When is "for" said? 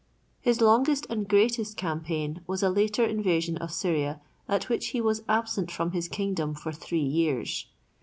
6.55-6.71